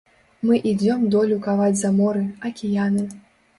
[0.47, 3.07] Мы ідзём долю каваць за моры, акіяны.